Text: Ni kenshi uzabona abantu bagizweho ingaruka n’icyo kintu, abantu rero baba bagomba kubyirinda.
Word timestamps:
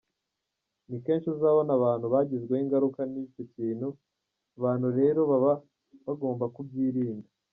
Ni 0.89 0.97
kenshi 1.05 1.27
uzabona 1.35 1.71
abantu 1.79 2.05
bagizweho 2.13 2.63
ingaruka 2.65 3.01
n’icyo 3.11 3.43
kintu, 3.53 3.87
abantu 4.57 4.87
rero 4.99 5.19
baba 5.31 5.53
bagomba 6.05 6.45
kubyirinda. 6.55 7.29